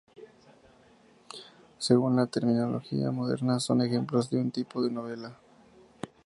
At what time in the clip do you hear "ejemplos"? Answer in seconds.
3.83-4.31